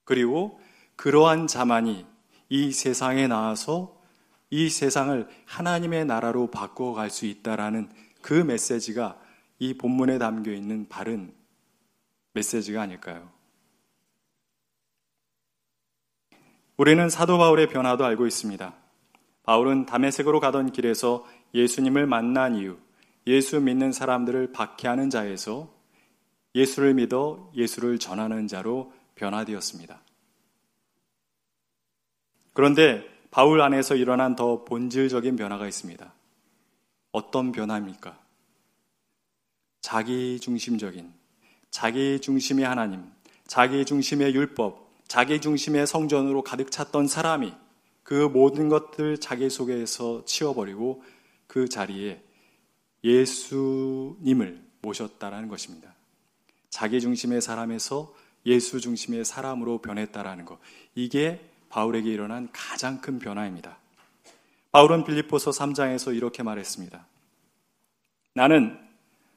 그리고 0.04 0.60
그러한 0.94 1.48
자만이 1.48 2.06
이 2.50 2.70
세상에 2.70 3.26
나와서 3.26 3.93
이 4.54 4.70
세상을 4.70 5.28
하나님의 5.46 6.04
나라로 6.04 6.48
바꿔갈 6.48 7.10
수 7.10 7.26
있다라는 7.26 7.90
그 8.22 8.34
메시지가 8.34 9.20
이 9.58 9.74
본문에 9.74 10.18
담겨 10.18 10.52
있는 10.52 10.88
바른 10.88 11.34
메시지가 12.34 12.80
아닐까요? 12.80 13.28
우리는 16.76 17.08
사도 17.08 17.36
바울의 17.36 17.68
변화도 17.68 18.04
알고 18.04 18.28
있습니다. 18.28 18.72
바울은 19.42 19.86
담에색으로 19.86 20.38
가던 20.38 20.70
길에서 20.70 21.26
예수님을 21.52 22.06
만난 22.06 22.54
이후 22.54 22.78
예수 23.26 23.60
믿는 23.60 23.90
사람들을 23.90 24.52
박해하는 24.52 25.10
자에서 25.10 25.74
예수를 26.54 26.94
믿어 26.94 27.50
예수를 27.56 27.98
전하는 27.98 28.46
자로 28.46 28.92
변화되었습니다. 29.16 30.00
그런데 32.52 33.13
바울 33.34 33.60
안에서 33.62 33.96
일어난 33.96 34.36
더 34.36 34.62
본질적인 34.62 35.34
변화가 35.34 35.66
있습니다. 35.66 36.14
어떤 37.10 37.50
변화입니까? 37.50 38.16
자기 39.80 40.38
중심적인, 40.38 41.12
자기 41.68 42.20
중심의 42.20 42.64
하나님, 42.64 43.02
자기 43.48 43.84
중심의 43.84 44.36
율법, 44.36 44.88
자기 45.08 45.40
중심의 45.40 45.88
성전으로 45.88 46.42
가득 46.42 46.70
찼던 46.70 47.08
사람이 47.08 47.52
그 48.04 48.14
모든 48.14 48.68
것들 48.68 49.18
자기 49.18 49.50
속에서 49.50 50.24
치워버리고 50.24 51.02
그 51.48 51.68
자리에 51.68 52.22
예수님을 53.02 54.62
모셨다라는 54.80 55.48
것입니다. 55.48 55.92
자기 56.70 57.00
중심의 57.00 57.40
사람에서 57.40 58.14
예수 58.46 58.78
중심의 58.78 59.24
사람으로 59.24 59.78
변했다라는 59.78 60.44
것. 60.44 60.60
이게 60.94 61.40
바울에게 61.74 62.08
일어난 62.08 62.48
가장 62.52 63.00
큰 63.00 63.18
변화입니다. 63.18 63.78
바울은 64.70 65.02
빌립보서 65.02 65.50
3장에서 65.50 66.16
이렇게 66.16 66.44
말했습니다. 66.44 67.04
나는 68.34 68.78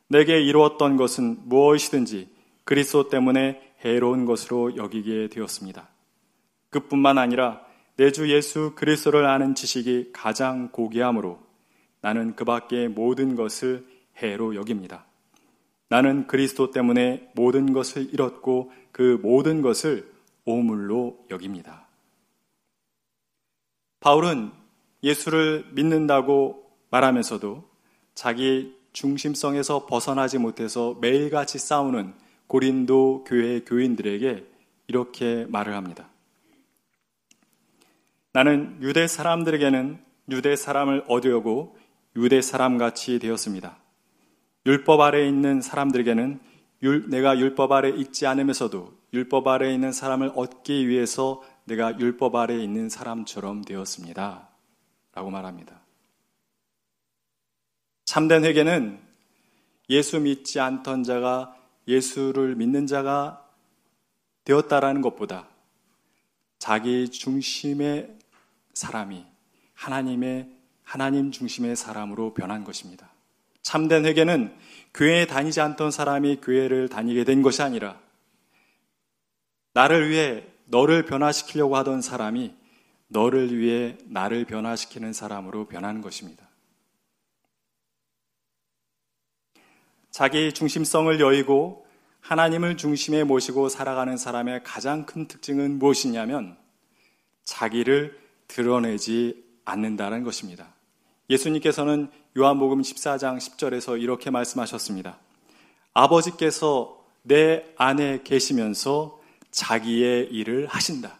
내게 0.08 0.39
이루었던 0.41 0.97
것은 0.97 1.38
무엇이든지 1.45 2.30
그리스도 2.63 3.10
때문에 3.10 3.73
해로운 3.84 4.26
것으로 4.26 4.78
여기게 4.78 5.30
되었습니다. 5.30 5.88
그뿐만 6.69 7.17
아니라 7.17 7.65
내 7.95 8.12
주 8.12 8.32
예수 8.32 8.73
그리스도를 8.76 9.26
아는 9.26 9.56
지식이 9.56 10.12
가장 10.13 10.69
고귀함으로 10.71 11.39
나는 12.02 12.36
그 12.36 12.45
밖의 12.45 12.89
모든 12.89 13.36
것을 13.36 13.88
해로 14.21 14.54
여깁니다. 14.54 15.06
나는 15.89 16.28
그리스도 16.28 16.69
때문에 16.69 17.32
모든 17.34 17.73
것을 17.73 18.13
잃었고 18.13 18.71
그 18.91 19.19
모든 19.23 19.63
것을 19.63 20.13
오물로 20.45 21.26
여깁니다. 21.32 21.87
바울은 24.08 24.52
예수를 25.04 25.65
믿는다고 25.74 26.63
말하면서도 26.91 27.70
자기 28.15 28.74
중심성에서 28.93 29.86
벗어나지 29.86 30.38
못해서 30.38 30.98
매일같이 31.02 31.60
싸우는 31.60 32.13
고린도 32.48 33.26
교회 33.28 33.60
교인들에게 33.65 34.46
이렇게 34.88 35.46
말을 35.50 35.76
합니다. 35.76 36.08
나는 38.32 38.78
유대 38.82 39.08
사람들에게는 39.08 40.00
유대 40.32 40.56
사람을 40.56 41.04
얻으려고 41.10 41.76
유대 42.15 42.41
사람 42.41 42.78
같이 42.78 43.20
되었습니다. 43.20 43.78
율법 44.67 45.02
아래에 45.02 45.28
있는 45.28 45.60
사람들에게는 45.60 46.39
율, 46.84 47.10
내가 47.10 47.38
율법 47.38 47.74
아래 47.74 47.89
있지 47.89 48.26
않으면서도 48.26 48.93
율법 49.12 49.46
아래에 49.50 49.74
있는 49.74 49.91
사람을 49.91 50.32
얻기 50.34 50.88
위해서 50.88 51.41
내가 51.67 51.99
율법 51.99 52.34
아래에 52.36 52.63
있는 52.63 52.88
사람처럼 52.88 53.65
되었습니다. 53.65 54.47
라고 55.13 55.30
말합니다. 55.30 55.82
참된 58.06 58.45
회개는 58.45 58.99
예수 59.89 60.19
믿지 60.19 60.62
않던 60.62 61.03
자가 61.03 61.58
예수를 61.88 62.56
믿는 62.56 62.88
자가 62.88 63.45
되었다라는 64.45 65.01
것보다 65.01 65.47
자기 66.58 67.10
중심의 67.10 68.17
사람이 68.73 69.25
하나님의 69.73 70.49
하나님 70.84 71.32
중심의 71.32 71.75
사람으로 71.75 72.34
변한 72.34 72.63
것입니다. 72.63 73.10
참된 73.62 74.06
회개는 74.06 74.58
교회에 74.93 75.27
다니지 75.27 75.60
않던 75.60 75.91
사람이 75.91 76.38
교회를 76.38 76.88
다니게 76.88 77.25
된 77.25 77.41
것이 77.41 77.62
아니라 77.62 77.99
나를 79.73 80.10
위해 80.10 80.45
너를 80.67 81.06
변화시키려고 81.06 81.75
하던 81.77 82.01
사람이 82.01 82.53
너를 83.08 83.58
위해 83.58 83.97
나를 84.06 84.45
변화시키는 84.45 85.13
사람으로 85.13 85.67
변하는 85.67 86.01
것입니다. 86.01 86.47
자기 90.12 90.51
중심성을 90.51 91.19
여의고 91.19 91.86
하나님을 92.21 92.75
중심에 92.75 93.23
모시고 93.23 93.69
살아가는 93.69 94.17
사람의 94.17 94.63
가장 94.63 95.06
큰 95.06 95.27
특징은 95.27 95.80
무엇이냐면 95.80 96.58
자기를 97.43 98.19
드러내지 98.47 99.45
않는다는 99.63 100.23
것입니다. 100.23 100.73
예수님께서는 101.30 102.10
요한복음 102.38 102.82
14장 102.82 103.38
10절에서 103.38 104.01
이렇게 104.01 104.30
말씀하셨습니다. 104.30 105.17
아버지께서 105.93 107.06
내 107.23 107.65
안에 107.77 108.21
계시면서 108.23 109.16
자기의 109.58 110.28
일을 110.28 110.67
하신다. 110.67 111.17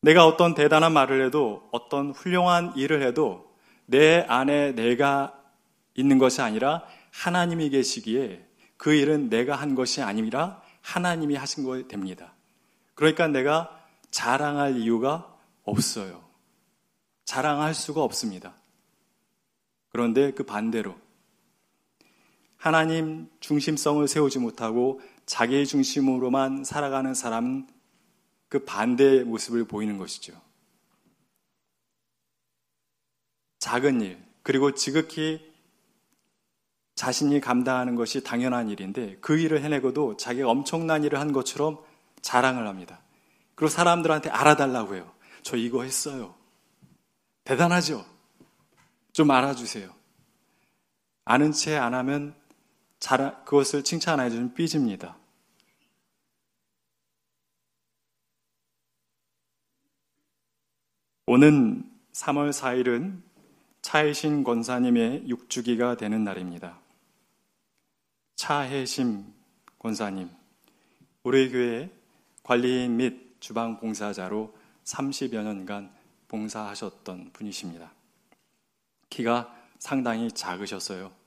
내가 0.00 0.26
어떤 0.26 0.54
대단한 0.54 0.92
말을 0.92 1.24
해도 1.24 1.68
어떤 1.70 2.10
훌륭한 2.10 2.76
일을 2.76 3.02
해도 3.02 3.56
내 3.86 4.20
안에 4.28 4.72
내가 4.72 5.40
있는 5.94 6.18
것이 6.18 6.42
아니라 6.42 6.84
하나님이 7.12 7.70
계시기에 7.70 8.44
그 8.76 8.94
일은 8.94 9.30
내가 9.30 9.54
한 9.54 9.76
것이 9.76 10.02
아니라 10.02 10.60
하나님이 10.82 11.36
하신 11.36 11.62
거 11.64 11.80
됩니다. 11.86 12.34
그러니까 12.94 13.28
내가 13.28 13.80
자랑할 14.10 14.76
이유가 14.76 15.38
없어요. 15.62 16.24
자랑할 17.24 17.74
수가 17.74 18.02
없습니다. 18.02 18.54
그런데 19.90 20.32
그 20.32 20.42
반대로 20.42 20.96
하나님 22.56 23.28
중심성을 23.40 24.08
세우지 24.08 24.38
못하고 24.38 25.00
자기 25.26 25.66
중심으로만 25.66 26.64
살아가는 26.64 27.14
사람은 27.14 27.68
그 28.48 28.64
반대의 28.64 29.24
모습을 29.24 29.64
보이는 29.64 29.98
것이죠. 29.98 30.40
작은 33.58 34.00
일, 34.02 34.22
그리고 34.42 34.74
지극히 34.74 35.52
자신이 36.94 37.40
감당하는 37.40 37.96
것이 37.96 38.22
당연한 38.22 38.68
일인데 38.68 39.16
그 39.20 39.38
일을 39.38 39.62
해내고도 39.62 40.16
자기가 40.16 40.48
엄청난 40.48 41.02
일을 41.02 41.18
한 41.18 41.32
것처럼 41.32 41.82
자랑을 42.22 42.68
합니다. 42.68 43.00
그리고 43.54 43.70
사람들한테 43.70 44.30
알아달라고 44.30 44.94
해요. 44.94 45.12
저 45.42 45.56
이거 45.56 45.82
했어요. 45.82 46.34
대단하죠? 47.44 48.04
좀 49.12 49.30
알아주세요. 49.30 49.92
아는 51.24 51.52
채 51.52 51.76
안 51.76 51.94
하면 51.94 52.34
잘, 53.04 53.44
그것을 53.44 53.84
칭찬 53.84 54.18
안 54.18 54.24
해주면 54.24 54.54
삐집니다. 54.54 55.18
오는 61.26 61.84
3월 62.14 62.50
4일은 62.50 63.20
차혜신 63.82 64.42
권사님의 64.42 65.26
6주기가 65.28 65.98
되는 65.98 66.24
날입니다. 66.24 66.80
차혜심 68.36 69.34
권사님, 69.78 70.30
우리 71.24 71.52
교회 71.52 71.90
관리인 72.42 72.96
및 72.96 73.36
주방 73.38 73.80
봉사자로 73.80 74.56
30여 74.84 75.42
년간 75.42 75.94
봉사하셨던 76.28 77.32
분이십니다. 77.34 77.92
키가 79.10 79.54
상당히 79.78 80.32
작으셨어요. 80.32 81.23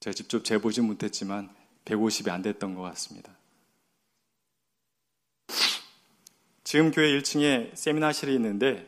제가 0.00 0.14
직접 0.14 0.44
재보지 0.44 0.80
못했지만 0.80 1.48
150이 1.84 2.30
안 2.30 2.42
됐던 2.42 2.74
것 2.74 2.82
같습니다. 2.82 3.32
지금 6.64 6.90
교회 6.90 7.18
1층에 7.18 7.74
세미나실이 7.74 8.34
있는데 8.34 8.86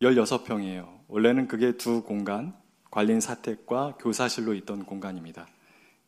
16평이에요. 0.00 1.00
원래는 1.08 1.48
그게 1.48 1.76
두 1.76 2.02
공간, 2.02 2.56
관리인 2.90 3.20
사택과 3.20 3.96
교사실로 3.98 4.54
있던 4.54 4.86
공간입니다. 4.86 5.46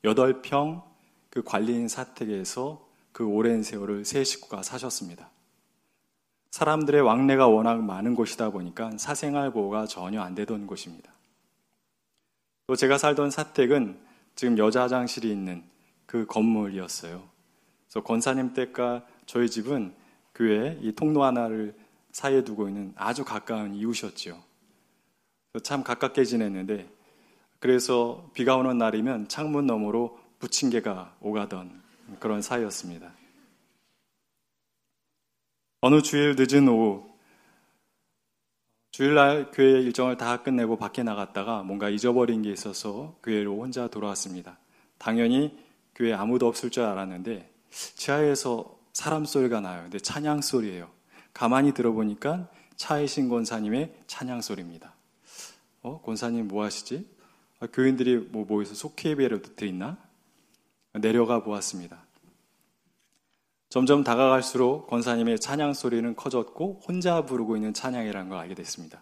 8평 0.02 0.82
그 1.28 1.42
관리인 1.42 1.88
사택에서 1.88 2.88
그 3.12 3.26
오랜 3.26 3.62
세월을 3.62 4.04
세 4.04 4.24
식구가 4.24 4.62
사셨습니다. 4.62 5.30
사람들의 6.52 7.00
왕래가 7.02 7.46
워낙 7.48 7.82
많은 7.82 8.14
곳이다 8.14 8.50
보니까 8.50 8.96
사생활 8.96 9.52
보호가 9.52 9.86
전혀 9.86 10.20
안 10.20 10.34
되던 10.34 10.66
곳입니다. 10.66 11.12
또 12.70 12.76
제가 12.76 12.98
살던 12.98 13.32
사택은 13.32 13.98
지금 14.36 14.56
여자 14.56 14.82
화장실이 14.82 15.28
있는 15.28 15.64
그 16.06 16.24
건물이었어요. 16.26 17.20
그래서 17.88 18.04
권사님 18.04 18.54
댁과 18.54 19.04
저희 19.26 19.50
집은 19.50 19.92
교회 20.36 20.78
이 20.80 20.92
통로 20.92 21.24
하나를 21.24 21.74
사이에 22.12 22.44
두고 22.44 22.68
있는 22.68 22.92
아주 22.94 23.24
가까운 23.24 23.74
이웃이었죠. 23.74 24.40
참 25.64 25.82
가깝게 25.82 26.24
지냈는데 26.24 26.88
그래서 27.58 28.30
비가 28.34 28.54
오는 28.54 28.78
날이면 28.78 29.26
창문 29.26 29.66
너머로 29.66 30.20
부침개가 30.38 31.16
오가던 31.20 31.82
그런 32.20 32.40
사이였습니다. 32.40 33.12
어느 35.80 36.02
주일 36.02 36.36
늦은 36.38 36.68
오후 36.68 37.09
주일날 39.00 39.50
교회 39.50 39.80
일정을 39.80 40.18
다 40.18 40.42
끝내고 40.42 40.76
밖에 40.76 41.02
나갔다가 41.02 41.62
뭔가 41.62 41.88
잊어버린 41.88 42.42
게 42.42 42.52
있어서 42.52 43.16
교회로 43.22 43.58
혼자 43.58 43.88
돌아왔습니다. 43.88 44.58
당연히 44.98 45.56
교회에 45.94 46.12
아무도 46.12 46.46
없을 46.46 46.68
줄 46.68 46.82
알았는데 46.82 47.50
지하에서 47.70 48.78
사람 48.92 49.24
소리가 49.24 49.62
나요. 49.62 49.84
근데 49.84 49.98
찬양 49.98 50.42
소리예요. 50.42 50.90
가만히 51.32 51.72
들어보니까 51.72 52.50
차이신 52.76 53.30
권사님의 53.30 53.94
찬양 54.06 54.42
소리입니다. 54.42 54.92
어, 55.80 56.02
권사님 56.02 56.48
뭐 56.48 56.64
하시지? 56.64 57.08
아, 57.60 57.68
교인들이 57.72 58.18
뭐 58.18 58.44
모여서 58.44 58.74
속회 58.74 59.12
예배를 59.12 59.40
드리나? 59.56 59.96
내려가 60.92 61.42
보았습니다. 61.42 62.04
점점 63.70 64.02
다가갈수록 64.02 64.88
권사님의 64.88 65.38
찬양 65.38 65.74
소리는 65.74 66.16
커졌고 66.16 66.80
혼자 66.86 67.24
부르고 67.24 67.54
있는 67.54 67.72
찬양이라는 67.72 68.28
걸 68.28 68.38
알게 68.38 68.56
됐습니다. 68.56 69.00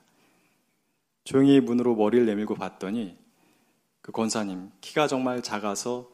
조용히 1.25 1.59
문으로 1.59 1.97
머리를 1.97 2.27
내밀고 2.27 2.55
봤더니 2.55 3.17
그 4.03 4.13
권사님 4.13 4.71
키가 4.83 5.07
정말 5.09 5.43
작아서 5.43 6.11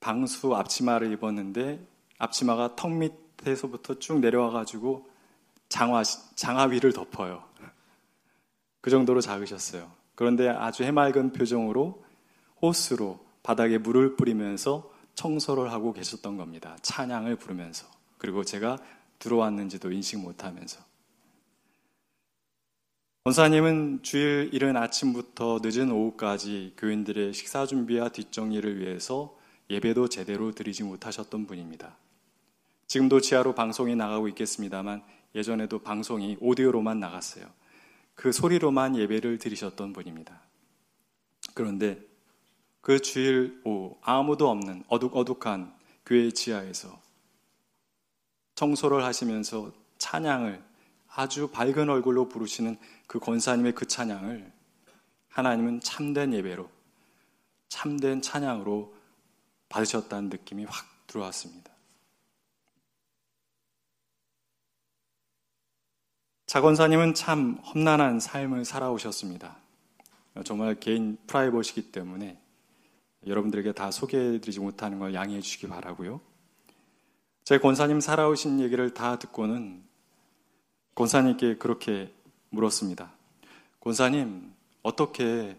방수 0.00 0.56
앞치마를 0.56 1.12
입었는데 1.12 1.78
앞치마가 2.18 2.74
턱 2.74 2.90
밑에서부터 2.90 4.00
쭉 4.00 4.18
내려와 4.18 4.50
가지고 4.50 5.08
장화 5.68 6.02
장화 6.34 6.64
위를 6.64 6.92
덮어요. 6.92 7.44
그 8.80 8.90
정도로 8.90 9.20
작으셨어요. 9.20 9.88
그런데 10.16 10.48
아주 10.48 10.82
해맑은 10.82 11.32
표정으로 11.32 12.02
호스로 12.60 13.24
바닥에 13.44 13.78
물을 13.78 14.16
뿌리면서 14.16 14.91
청소를 15.14 15.72
하고 15.72 15.92
계셨던 15.92 16.36
겁니다. 16.36 16.76
찬양을 16.82 17.36
부르면서. 17.36 17.86
그리고 18.18 18.44
제가 18.44 18.78
들어왔는지도 19.18 19.92
인식 19.92 20.18
못하면서. 20.18 20.80
권사님은 23.24 24.00
주일 24.02 24.50
이른 24.52 24.76
아침부터 24.76 25.60
늦은 25.62 25.92
오후까지 25.92 26.74
교인들의 26.76 27.32
식사 27.34 27.66
준비와 27.66 28.08
뒷정리를 28.08 28.80
위해서 28.80 29.38
예배도 29.70 30.08
제대로 30.08 30.50
드리지 30.50 30.82
못하셨던 30.82 31.46
분입니다. 31.46 31.96
지금도 32.88 33.20
지하로 33.20 33.54
방송이 33.54 33.94
나가고 33.94 34.26
있겠습니다만 34.28 35.04
예전에도 35.36 35.78
방송이 35.78 36.36
오디오로만 36.40 36.98
나갔어요. 36.98 37.46
그 38.14 38.32
소리로만 38.32 38.96
예배를 38.96 39.38
드리셨던 39.38 39.92
분입니다. 39.92 40.42
그런데 41.54 42.00
그 42.82 43.00
주일 43.00 43.62
오후 43.64 43.96
아무도 44.02 44.50
없는 44.50 44.84
어둑어둑한 44.88 45.72
교회 46.04 46.30
지하에서 46.32 47.00
청소를 48.56 49.04
하시면서 49.04 49.72
찬양을 49.98 50.62
아주 51.08 51.48
밝은 51.48 51.88
얼굴로 51.88 52.28
부르시는 52.28 52.76
그 53.06 53.20
권사님의 53.20 53.76
그 53.76 53.86
찬양을 53.86 54.52
하나님은 55.28 55.80
참된 55.80 56.34
예배로 56.34 56.68
참된 57.68 58.20
찬양으로 58.20 58.94
받으셨다는 59.68 60.28
느낌이 60.28 60.64
확 60.64 60.84
들어왔습니다. 61.06 61.70
자권사님은 66.46 67.14
참 67.14 67.54
험난한 67.64 68.18
삶을 68.18 68.64
살아오셨습니다. 68.64 69.56
정말 70.44 70.78
개인 70.80 71.16
프라이버시기 71.26 71.92
때문에 71.92 72.41
여러분들에게 73.26 73.72
다 73.72 73.90
소개해드리지 73.90 74.60
못하는 74.60 74.98
걸 74.98 75.14
양해해 75.14 75.40
주시기 75.40 75.68
바라고요. 75.68 76.20
제 77.44 77.58
권사님 77.58 78.00
살아오신 78.00 78.60
얘기를 78.60 78.94
다 78.94 79.18
듣고는 79.18 79.82
권사님께 80.94 81.56
그렇게 81.56 82.12
물었습니다. 82.50 83.12
권사님, 83.80 84.52
어떻게 84.82 85.56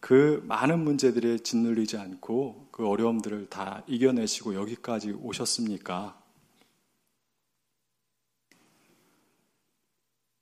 그 0.00 0.42
많은 0.46 0.84
문제들에 0.84 1.38
짓눌리지 1.38 1.98
않고 1.98 2.68
그 2.70 2.86
어려움들을 2.86 3.48
다 3.48 3.82
이겨내시고 3.86 4.54
여기까지 4.54 5.12
오셨습니까? 5.12 6.20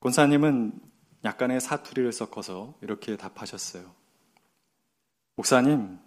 권사님은 0.01 0.79
약간의 1.25 1.61
사투리를 1.61 2.13
섞어서 2.13 2.75
이렇게 2.83 3.17
답하셨어요. 3.17 3.91
목사님, 5.37 5.99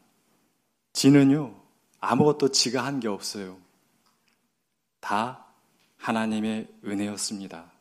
지는요, 0.97 1.53
아무것도 1.99 2.49
지가 2.49 2.83
한 2.83 2.99
게 2.99 3.07
없어요. 3.07 3.59
다 4.99 5.45
하나님의 5.97 6.67
은혜였습니다. 6.83 7.71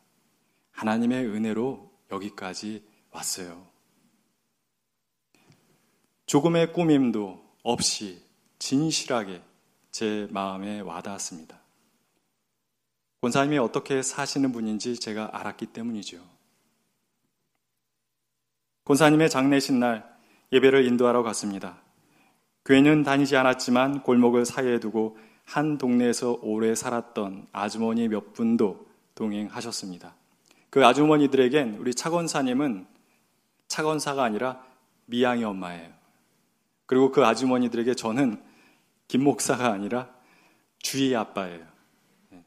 하나님의 0.69 1.25
은혜로 1.25 1.91
여기까지 2.11 2.83
왔어요. 3.09 3.65
조금의 6.27 6.73
꾸밈도 6.73 7.43
없이 7.63 8.23
진실하게 8.59 9.41
제 9.89 10.27
마음에 10.29 10.81
와닿았습니다. 10.81 11.59
권사님이 13.21 13.57
어떻게 13.57 14.03
사시는 14.03 14.51
분인지 14.51 14.99
제가 14.99 15.31
알았기 15.33 15.65
때문이죠. 15.67 16.23
권사님의 18.85 19.31
장례신 19.31 19.79
날 19.79 20.17
예배를 20.51 20.85
인도하러 20.85 21.23
갔습니다. 21.23 21.81
교회는 22.67 23.03
다니지 23.03 23.37
않았지만 23.37 24.03
골목을 24.03 24.45
사이에 24.45 24.81
두고 24.81 25.17
한 25.45 25.77
동네에서 25.77 26.39
오래 26.41 26.75
살았던 26.75 27.47
아주머니 27.53 28.09
몇 28.09 28.33
분도 28.33 28.85
동행하셨습니다. 29.15 30.13
그 30.69 30.85
아주머니들에겐 30.85 31.77
우리 31.79 31.93
차건사님은 31.95 32.85
차건사가 33.69 34.21
아니라 34.21 34.61
미양이 35.05 35.45
엄마예요. 35.45 35.93
그리고 36.85 37.13
그 37.13 37.25
아주머니들에게 37.25 37.95
저는 37.95 38.43
김 39.07 39.23
목사가 39.23 39.71
아니라 39.71 40.13
주의 40.79 41.15
아빠예요. 41.15 41.65
네. 42.31 42.43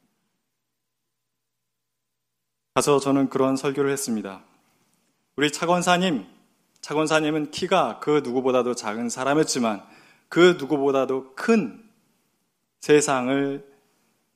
가서 2.74 3.00
저는 3.00 3.30
그런 3.30 3.56
설교를 3.56 3.90
했습니다. 3.90 4.42
우리 5.36 5.50
차건사님, 5.50 6.26
차건사님은 6.82 7.52
키가 7.52 8.00
그 8.00 8.20
누구보다도 8.22 8.74
작은 8.74 9.08
사람이었지만 9.08 9.82
그 10.30 10.56
누구보다도 10.58 11.34
큰 11.34 11.86
세상을 12.80 13.70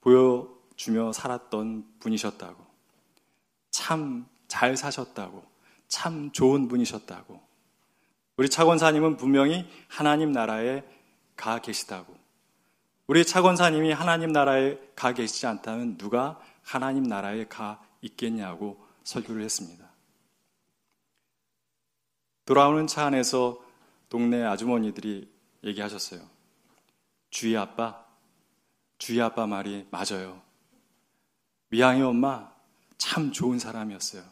보여주며 0.03 1.15
살았던 1.15 1.87
분이셨다고. 2.01 2.63
참 3.71 4.35
잘 4.55 4.77
사셨다고, 4.77 5.45
참 5.89 6.31
좋은 6.31 6.69
분이셨다고. 6.69 7.41
우리 8.37 8.49
차권사님은 8.49 9.17
분명히 9.17 9.69
하나님 9.89 10.31
나라에 10.31 10.85
가 11.35 11.59
계시다고. 11.59 12.17
우리 13.09 13.25
차권사님이 13.25 13.91
하나님 13.91 14.31
나라에 14.31 14.79
가 14.95 15.13
계시지 15.13 15.49
않다면 15.49 15.99
누가 15.99 16.41
하나님 16.63 17.03
나라에 17.03 17.47
가 17.47 17.83
있겠냐고 18.01 18.81
설교를 19.03 19.43
했습니다. 19.43 19.85
돌아오는 22.45 22.87
차 22.87 23.07
안에서 23.07 23.61
동네 24.09 24.45
아주머니들이 24.45 25.34
얘기하셨어요. 25.65 26.21
주희 27.31 27.57
아빠, 27.57 28.05
주희 28.99 29.21
아빠 29.21 29.47
말이 29.47 29.87
맞아요. 29.91 30.41
미양이 31.69 32.03
엄마 32.03 32.53
참 32.99 33.33
좋은 33.33 33.59
사람이었어요. 33.59 34.23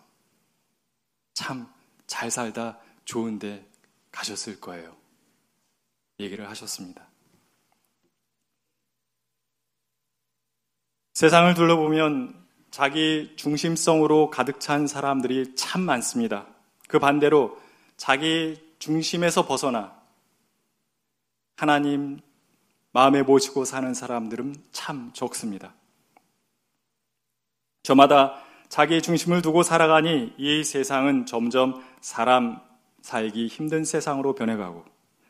참 1.35 1.83
잘 2.13 2.31
살다 2.31 2.79
좋은데 3.07 3.67
가셨을 4.11 4.61
거예요. 4.61 4.95
얘기를 6.21 6.47
하셨습니다. 6.51 7.09
세상을 11.15 11.55
둘러보면 11.55 12.39
자기 12.71 13.33
중심성으로 13.37 14.29
가득 14.29 14.61
찬 14.61 14.87
사람들이 14.87 15.55
참 15.55 15.81
많습니다. 15.81 16.47
그 16.87 16.99
반대로 16.99 17.59
자기 17.97 18.61
중심에서 18.79 19.47
벗어나 19.47 19.99
하나님 21.63 22.19
마음에 22.91 23.23
모시고 23.23 23.65
사는 23.65 23.95
사람들은 23.95 24.57
참 24.73 25.13
적습니다. 25.13 25.73
저마다 27.85 28.35
자기 28.69 29.01
중심을 29.01 29.43
두고 29.43 29.63
살아가니 29.63 30.33
이 30.39 30.65
세상은 30.65 31.25
점점 31.25 31.81
사람 32.01 32.61
살기 33.03 33.47
힘든 33.47 33.85
세상으로 33.85 34.35
변해가고 34.35 34.85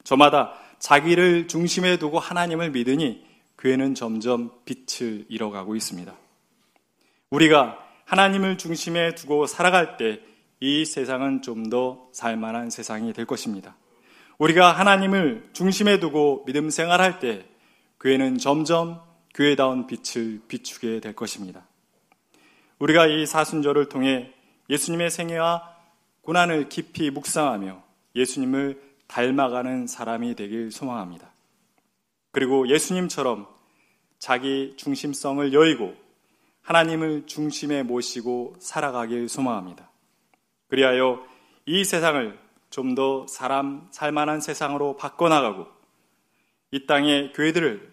저마다 0.04 0.54
자기를 0.78 1.48
중심에 1.48 1.98
두고 1.98 2.18
하나님을 2.18 2.70
믿으니 2.70 3.26
교회는 3.58 3.94
점점 3.94 4.52
빛을 4.64 5.26
잃어가고 5.28 5.76
있습니다. 5.76 6.14
우리가 7.28 7.78
하나님을 8.06 8.56
중심에 8.56 9.14
두고 9.14 9.46
살아갈 9.46 9.98
때 9.98 10.32
이 10.64 10.84
세상은 10.84 11.42
좀 11.42 11.70
더 11.70 12.08
살만한 12.12 12.70
세상이 12.70 13.12
될 13.12 13.26
것입니다. 13.26 13.74
우리가 14.42 14.72
하나님을 14.72 15.50
중심에 15.52 16.00
두고 16.00 16.44
믿음 16.46 16.68
생활할 16.68 17.20
때 17.20 17.46
교회는 18.00 18.38
점점 18.38 19.00
교회다운 19.34 19.86
빛을 19.86 20.40
비추게 20.48 20.98
될 20.98 21.14
것입니다. 21.14 21.64
우리가 22.80 23.06
이 23.06 23.24
사순절을 23.24 23.88
통해 23.88 24.32
예수님의 24.68 25.10
생애와 25.10 25.76
고난을 26.22 26.68
깊이 26.70 27.12
묵상하며 27.12 27.84
예수님을 28.16 28.82
닮아가는 29.06 29.86
사람이 29.86 30.34
되길 30.34 30.72
소망합니다. 30.72 31.30
그리고 32.32 32.68
예수님처럼 32.68 33.46
자기 34.18 34.74
중심성을 34.76 35.52
여의고 35.52 35.94
하나님을 36.62 37.26
중심에 37.26 37.84
모시고 37.84 38.56
살아가길 38.58 39.28
소망합니다. 39.28 39.88
그리하여 40.66 41.24
이 41.64 41.84
세상을 41.84 42.42
좀 42.72 42.94
더 42.94 43.26
사람 43.28 43.86
살만한 43.92 44.40
세상으로 44.40 44.96
바꿔나가고 44.96 45.66
이 46.72 46.86
땅의 46.86 47.34
교회들을 47.34 47.92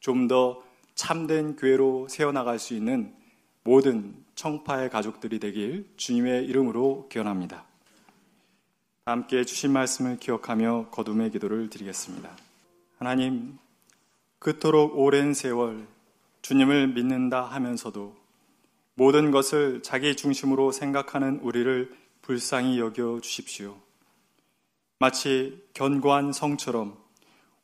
좀 0.00 0.28
더 0.28 0.62
참된 0.96 1.56
교회로 1.56 2.08
세워나갈 2.08 2.58
수 2.58 2.74
있는 2.74 3.14
모든 3.62 4.16
청파의 4.34 4.90
가족들이 4.90 5.38
되길 5.38 5.88
주님의 5.96 6.46
이름으로 6.46 7.08
기원합니다. 7.08 7.64
함께 9.04 9.44
주신 9.44 9.72
말씀을 9.72 10.18
기억하며 10.18 10.88
거둠의 10.90 11.30
기도를 11.30 11.70
드리겠습니다. 11.70 12.36
하나님, 12.98 13.58
그토록 14.38 14.98
오랜 14.98 15.34
세월 15.34 15.86
주님을 16.42 16.88
믿는다 16.88 17.42
하면서도 17.44 18.16
모든 18.94 19.30
것을 19.30 19.82
자기 19.82 20.16
중심으로 20.16 20.72
생각하는 20.72 21.40
우리를 21.40 21.94
불쌍히 22.22 22.78
여겨 22.80 23.20
주십시오. 23.20 23.76
마치 24.98 25.62
견고한 25.74 26.32
성처럼 26.32 26.96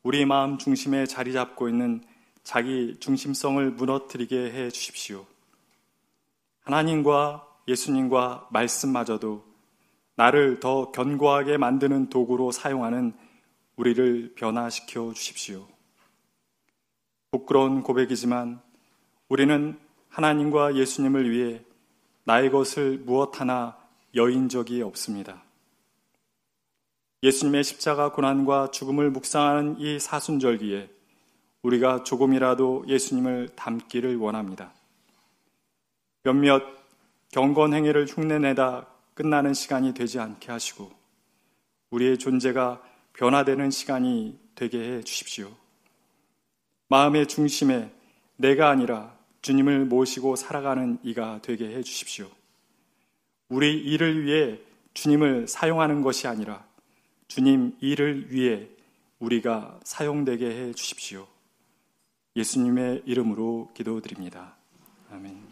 우리 0.02 0.26
마음 0.26 0.58
중심에 0.58 1.06
자리 1.06 1.32
잡고 1.32 1.66
있는 1.66 2.04
자기 2.44 2.98
중심성을 3.00 3.70
무너뜨리게 3.70 4.52
해 4.52 4.70
주십시오. 4.70 5.24
하나님과 6.60 7.48
예수님과 7.68 8.48
말씀마저도 8.50 9.44
나를 10.14 10.60
더 10.60 10.92
견고하게 10.92 11.56
만드는 11.56 12.10
도구로 12.10 12.52
사용하는 12.52 13.14
우리를 13.76 14.34
변화시켜 14.34 15.14
주십시오. 15.14 15.66
부끄러운 17.30 17.82
고백이지만 17.82 18.60
우리는 19.30 19.80
하나님과 20.10 20.76
예수님을 20.76 21.30
위해 21.30 21.64
나의 22.24 22.50
것을 22.50 22.98
무엇 22.98 23.40
하나 23.40 23.78
여인 24.14 24.50
적이 24.50 24.82
없습니다. 24.82 25.42
예수님의 27.22 27.62
십자가 27.62 28.10
고난과 28.10 28.72
죽음을 28.72 29.10
묵상하는 29.10 29.78
이 29.78 30.00
사순절기에 30.00 30.90
우리가 31.62 32.02
조금이라도 32.02 32.84
예수님을 32.88 33.50
닮기를 33.54 34.16
원합니다. 34.16 34.72
몇몇 36.24 36.64
경건 37.30 37.74
행위를 37.74 38.06
흉내내다 38.06 38.88
끝나는 39.14 39.54
시간이 39.54 39.94
되지 39.94 40.18
않게 40.18 40.50
하시고 40.50 40.90
우리의 41.90 42.18
존재가 42.18 42.82
변화되는 43.12 43.70
시간이 43.70 44.36
되게 44.56 44.78
해 44.78 45.02
주십시오. 45.02 45.52
마음의 46.88 47.28
중심에 47.28 47.92
내가 48.36 48.68
아니라 48.68 49.16
주님을 49.42 49.84
모시고 49.84 50.34
살아가는 50.34 50.98
이가 51.04 51.38
되게 51.42 51.68
해 51.68 51.82
주십시오. 51.82 52.28
우리 53.48 53.78
일을 53.78 54.24
위해 54.24 54.58
주님을 54.94 55.46
사용하는 55.46 56.02
것이 56.02 56.26
아니라 56.26 56.64
주님 57.34 57.74
일을 57.80 58.30
위해 58.30 58.68
우리가 59.18 59.80
사용되게 59.84 60.44
해 60.50 60.72
주십시오. 60.74 61.26
예수님의 62.36 63.04
이름으로 63.06 63.70
기도드립니다. 63.74 64.54
아멘. 65.10 65.51